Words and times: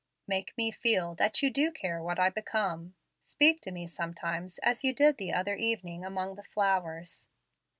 Make 0.25 0.57
me 0.57 0.71
feel 0.71 1.13
that 1.19 1.43
you 1.43 1.51
do 1.51 1.71
care 1.71 2.01
what 2.01 2.17
I 2.17 2.31
become. 2.31 2.95
Speak 3.21 3.61
to 3.61 3.71
me 3.71 3.85
sometimes 3.85 4.57
as 4.63 4.83
you 4.83 4.95
did 4.95 5.17
the 5.17 5.31
other 5.31 5.53
evening 5.53 6.03
among 6.03 6.33
the 6.33 6.43
flowers. 6.43 7.27